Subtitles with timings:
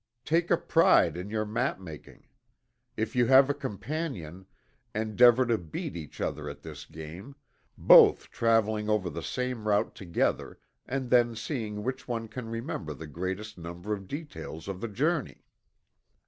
[0.25, 2.25] Take a pride in your map making.
[2.97, 4.47] If you have a companion,
[4.95, 7.35] endeavor to beat each other at this game
[7.77, 13.05] both traveling over the same route together, and then seeing which one can remember the
[13.05, 15.43] greatest number of details of the journey.